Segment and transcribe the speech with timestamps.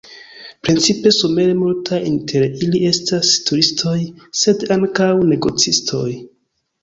[0.67, 3.93] Precipe somere multaj inter ili estas turistoj,
[4.45, 6.09] sed ankaŭ negocistoj.